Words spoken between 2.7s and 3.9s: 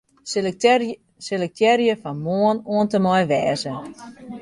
oant en mei 'wêze'.